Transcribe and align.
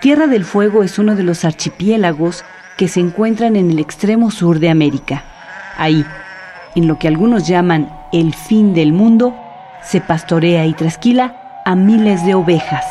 Tierra 0.00 0.26
del 0.26 0.46
Fuego 0.46 0.82
es 0.82 0.98
uno 0.98 1.14
de 1.14 1.22
los 1.22 1.44
archipiélagos 1.44 2.42
que 2.78 2.88
se 2.88 3.00
encuentran 3.00 3.54
en 3.54 3.70
el 3.70 3.78
extremo 3.78 4.30
sur 4.30 4.58
de 4.58 4.70
América. 4.70 5.24
Ahí, 5.76 6.06
en 6.74 6.88
lo 6.88 6.98
que 6.98 7.06
algunos 7.06 7.46
llaman 7.46 7.92
el 8.10 8.34
fin 8.34 8.72
del 8.72 8.94
mundo, 8.94 9.36
se 9.82 10.00
pastorea 10.00 10.64
y 10.64 10.72
trasquila 10.72 11.62
a 11.66 11.74
miles 11.74 12.24
de 12.24 12.34
ovejas. 12.34 12.86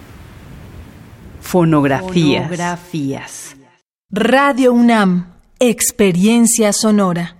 Fonografías. 1.40 3.56
Radio 4.10 4.72
UNAM, 4.72 5.34
Experiencia 5.60 6.72
Sonora. 6.72 7.37